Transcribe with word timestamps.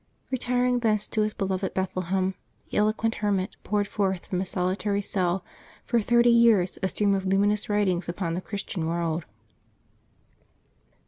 Re 0.31 0.37
tiring 0.39 0.79
thence 0.79 1.05
to 1.09 1.21
his 1.21 1.35
beloved 1.35 1.75
Bethlehem, 1.75 2.33
the 2.71 2.77
eloquent 2.77 3.13
her 3.21 3.31
mit 3.31 3.55
poured 3.63 3.87
forth 3.87 4.25
from 4.25 4.39
his 4.39 4.49
solitary 4.49 4.99
cell 5.03 5.45
for 5.85 6.01
thirty 6.01 6.31
years 6.31 6.79
a 6.81 6.87
stream 6.87 7.13
of 7.13 7.27
luminous 7.27 7.69
writings 7.69 8.09
upon 8.09 8.33
the 8.33 8.41
Christian 8.41 8.87
world. 8.87 9.25